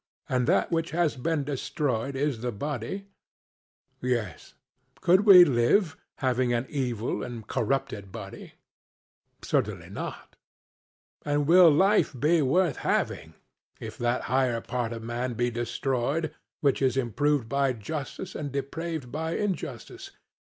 And 0.27 0.47
that 0.47 0.71
which 0.71 0.89
has 0.97 1.15
been 1.15 1.43
destroyed 1.43 2.15
is 2.15 2.41
the 2.41 2.51
body? 2.51 3.05
CRITO: 3.99 4.15
Yes. 4.15 4.23
SOCRATES: 4.25 4.55
Could 5.01 5.25
we 5.27 5.45
live, 5.45 5.95
having 6.15 6.51
an 6.53 6.65
evil 6.71 7.21
and 7.21 7.45
corrupted 7.45 8.11
body? 8.11 8.53
CRITO: 9.41 9.47
Certainly 9.47 9.89
not. 9.91 10.37
SOCRATES: 11.19 11.21
And 11.25 11.45
will 11.47 11.69
life 11.69 12.19
be 12.19 12.41
worth 12.41 12.77
having, 12.77 13.35
if 13.79 13.95
that 13.99 14.23
higher 14.23 14.59
part 14.59 14.91
of 14.91 15.03
man 15.03 15.35
be 15.35 15.51
destroyed, 15.51 16.33
which 16.61 16.81
is 16.81 16.97
improved 16.97 17.47
by 17.47 17.71
justice 17.71 18.33
and 18.33 18.51
depraved 18.51 19.11
by 19.11 19.35
injustice? 19.35 20.09